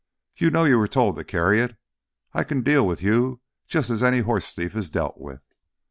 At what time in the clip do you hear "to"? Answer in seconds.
1.17-1.23